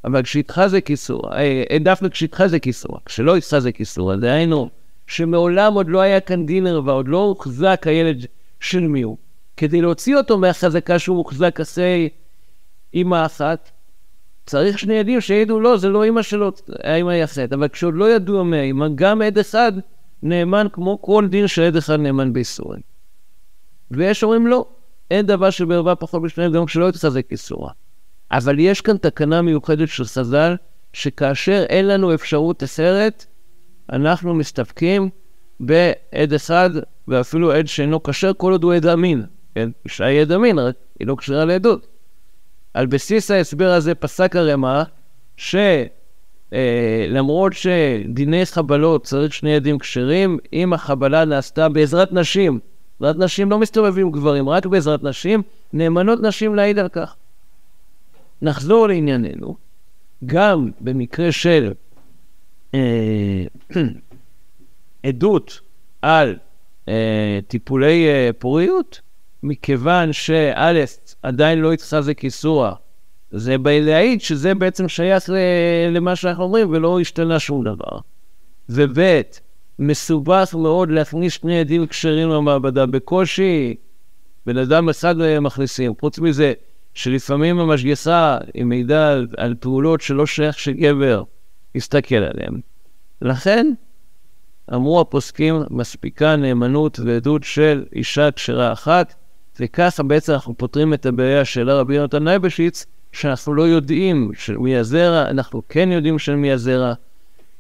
אבל 0.05 0.23
כשהתחזק 0.23 0.91
איסורה, 0.91 1.37
אה, 1.37 1.63
אה, 1.71 1.79
דווקא 1.79 2.09
כשהתחזק 2.09 2.67
איסורה, 2.67 2.99
כשלא 3.05 3.37
התחזק 3.37 3.81
איסורה, 3.81 4.17
דהיינו, 4.17 4.69
שמעולם 5.07 5.75
עוד 5.75 5.89
לא 5.89 6.01
היה 6.01 6.21
כאן 6.21 6.47
דין 6.47 6.67
ערווה, 6.67 6.93
עוד 6.93 7.09
לא 7.09 7.19
הוחזק 7.19 7.83
הילד 7.87 8.27
של 8.61 8.81
מי 8.81 9.03
הוא. 9.03 9.17
כדי 9.57 9.81
להוציא 9.81 10.17
אותו 10.17 10.39
מהחזקה 10.39 10.99
שהוא 10.99 11.17
מוחזק 11.17 11.61
אחרי 11.61 12.09
אימא 12.95 13.27
אחת, 13.27 13.71
צריך 14.47 14.79
שני 14.79 14.99
עדים 14.99 15.21
שידעו, 15.21 15.61
לא, 15.61 15.77
זה 15.77 15.89
לא 15.89 16.05
אימא 16.05 16.23
שלו, 16.23 16.53
האימא 16.83 17.11
היחד. 17.11 17.53
אבל 17.53 17.69
כשעוד 17.69 17.95
לא 17.95 18.11
ידוע 18.11 18.43
מהאימא, 18.43 18.87
גם 18.95 19.23
עד 19.23 19.39
אחד 19.39 19.73
נאמן 20.23 20.67
כמו 20.73 21.03
כל 21.03 21.27
דין 21.29 21.47
שעד 21.47 21.77
אחד 21.77 22.01
נאמן 22.01 22.33
באיסורים. 22.33 22.81
ויש 23.91 24.23
אומרים 24.23 24.47
לא, 24.47 24.69
אין 25.11 25.27
דבר 25.27 25.51
שבערבה 25.51 25.95
פחות 25.95 26.23
משניים 26.23 26.53
גם 26.53 26.67
כשלא 26.67 26.89
יתחזק 26.89 27.27
איסורה. 27.31 27.73
אבל 28.31 28.59
יש 28.59 28.81
כאן 28.81 28.97
תקנה 28.97 29.43
מיוחדת 29.43 29.89
של 29.89 30.05
חז"ל, 30.05 30.57
שכאשר 30.93 31.65
אין 31.69 31.89
לנו 31.89 32.15
אפשרות 32.15 32.65
אחרת, 32.65 33.27
אנחנו 33.93 34.35
מסתפקים 34.35 35.11
בעד 35.61 36.33
אחד, 36.33 36.71
ואפילו 37.09 37.53
עד 37.53 37.67
שאינו 37.67 38.03
כשר, 38.03 38.33
כל 38.37 38.53
עוד 38.53 38.65
הוא 38.65 38.75
עד 38.75 38.87
אמין. 38.87 39.23
כן? 39.55 39.71
אישה 39.85 40.05
היא 40.05 40.21
עד 40.21 40.33
אמין, 40.33 40.59
רק 40.59 40.75
היא 41.01 41.09
לא 41.09 41.17
כשרה 41.19 41.45
לעדות. 41.45 41.87
על 42.75 42.87
בסיס 42.87 43.31
ההסבר 43.31 43.73
הזה 43.73 43.95
פסק 43.95 44.37
הרמ"א, 44.37 44.83
שלמרות 45.37 47.53
אה, 47.53 47.59
שדיני 47.59 48.47
חבלות 48.47 49.05
צריך 49.05 49.35
שני 49.35 49.55
עדים 49.55 49.79
כשרים, 49.79 50.39
אם 50.53 50.73
החבלה 50.73 51.25
נעשתה 51.25 51.69
בעזרת 51.69 52.13
נשים, 52.13 52.59
בעזרת 53.01 53.17
נשים 53.17 53.51
לא 53.51 53.59
מסתובבים 53.59 54.11
גברים, 54.11 54.49
רק 54.49 54.67
בעזרת 54.67 55.03
נשים, 55.03 55.43
נאמנות 55.73 56.23
נשים 56.23 56.55
להעיד 56.55 56.79
על 56.79 56.89
כך. 56.89 57.17
נחזור 58.43 58.87
לענייננו, 58.87 59.57
גם 60.27 60.71
במקרה 60.81 61.33
של 61.33 61.73
אה, 62.75 63.45
עדות 65.03 65.61
על 66.03 66.37
אה, 66.89 67.39
טיפולי 67.49 68.09
אה, 68.09 68.31
פוריות, 68.39 69.01
מכיוון 69.43 70.13
שא', 70.13 70.85
עדיין 71.23 71.59
לא 71.59 71.73
התחזק 71.73 72.25
איסורה, 72.25 72.75
זה 73.31 73.57
להעיד 73.65 74.21
שזה 74.21 74.55
בעצם 74.55 74.89
שייך 74.89 75.31
למה 75.91 76.17
שאנחנו 76.17 76.45
אומרים 76.45 76.71
ולא 76.71 77.01
השתנה 77.01 77.39
שום 77.39 77.65
דבר. 77.65 77.99
וב', 78.69 79.21
מסובך 79.79 80.55
מאוד 80.59 80.91
להכניס 80.91 81.33
שני 81.33 81.61
עדים 81.61 81.87
כשרים 81.87 82.29
למעבדה. 82.29 82.87
בקושי 82.87 83.75
בן 84.47 84.57
אדם 84.57 84.89
אחד 84.89 85.15
מכניסים. 85.41 85.93
חוץ 86.01 86.19
מזה, 86.19 86.53
שלפעמים 86.95 87.59
המשגיחה 87.59 88.39
היא 88.55 88.65
מידע 88.65 89.17
על 89.37 89.55
פעולות 89.61 90.01
שלא 90.01 90.27
שייך 90.27 90.59
שגבר 90.59 91.23
יסתכל 91.75 92.15
עליהן. 92.15 92.61
לכן, 93.23 93.73
אמרו 94.75 95.01
הפוסקים, 95.01 95.63
מספיקה 95.71 96.37
נאמנות 96.37 97.01
ועדות 97.05 97.45
של 97.45 97.85
אישה 97.93 98.31
כשרה 98.31 98.73
אחת, 98.73 99.15
וככה 99.61 100.03
בעצם 100.03 100.33
אנחנו 100.33 100.55
פותרים 100.57 100.95
את 100.95 101.07
הבעיה 101.07 101.45
של 101.45 101.71
רבי 101.71 101.95
יונתן 101.95 102.25
נייבשיץ, 102.25 102.87
שאנחנו 103.13 103.55
לא 103.55 103.63
יודעים 103.63 104.31
של 104.35 104.57
מי 104.59 104.77
הזרע, 104.77 105.31
אנחנו 105.31 105.63
כן 105.69 105.93
יודעים 105.93 106.19
של 106.19 106.35
מי 106.35 106.53
הזרע, 106.53 106.93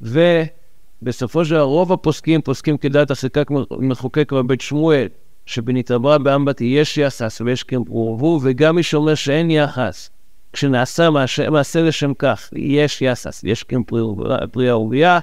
ובסופו 0.00 1.44
של 1.44 1.54
דבר 1.54 1.62
רוב 1.62 1.92
הפוסקים 1.92 2.42
פוסקים 2.42 2.78
כדעת 2.78 3.10
החזקה 3.10 3.42
מחוקק 3.70 4.32
בבית 4.32 4.60
שמואל, 4.60 5.06
שבנתעברה 5.46 6.18
באמבטי 6.18 6.64
יש 6.64 6.98
יחס 6.98 7.40
ויש 7.40 7.62
כמפורבו, 7.62 8.40
וגם 8.42 8.76
מי 8.76 8.82
שאומר 8.82 9.14
שאין 9.14 9.50
יחס, 9.50 10.10
כשנעשה 10.52 11.10
מעשה, 11.10 11.50
מעשה 11.50 11.82
לשם 11.82 12.14
כך, 12.14 12.50
יש 12.56 13.02
יחס, 13.02 13.44
יש 13.44 13.64
כפרי 13.64 14.68
ערבייה, 14.68 15.18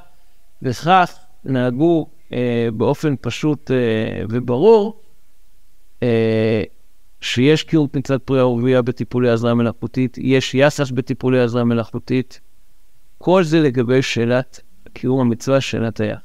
וכך 0.62 1.27
נהגו 1.46 2.08
אה, 2.34 2.70
באופן 2.74 3.16
פשוט 3.22 3.72
אה, 3.72 4.26
וברור, 4.30 5.02
אה, 6.04 6.64
שיש 7.22 7.64
קיום 7.64 7.88
פנצת 7.88 8.22
פרי 8.24 8.40
ערבייה 8.40 8.82
בטיפולי 8.82 9.30
עזרה 9.30 9.54
מלאכותית, 9.54 10.18
יש 10.22 10.56
יחס 10.56 10.92
בטיפולי 10.92 11.40
עזרה 11.40 11.64
מלאכותית. 11.64 12.40
כל 13.18 13.44
זה 13.44 13.62
לגבי 13.62 14.02
שאלת 14.02 14.62
קיום 14.94 15.20
המצווה, 15.20 15.62
שאלת 15.62 16.00
היחס. 16.00 16.22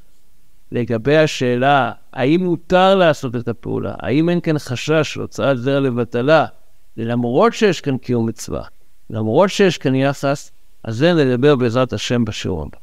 לגבי 0.71 1.17
השאלה 1.17 1.91
האם 2.13 2.43
מותר 2.43 2.95
לעשות 2.95 3.35
את 3.35 3.47
הפעולה, 3.47 3.95
האם 3.99 4.29
אין 4.29 4.41
כאן 4.41 4.59
חשש 4.59 5.13
של 5.13 5.21
הוצאת 5.21 5.57
זרע 5.57 5.79
לבטלה, 5.79 6.45
למרות 6.97 7.53
שיש 7.53 7.81
כאן 7.81 7.97
קיום 7.97 8.25
מצווה, 8.25 8.63
למרות 9.09 9.49
שיש 9.49 9.77
כאן 9.77 9.95
יחס, 9.95 10.51
אז 10.83 10.95
זה 10.95 11.13
נדבר 11.13 11.55
בעזרת 11.55 11.93
השם 11.93 12.25
בשיעור 12.25 12.61
הבא. 12.61 12.77